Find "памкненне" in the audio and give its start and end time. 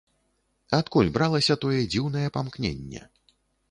2.39-3.09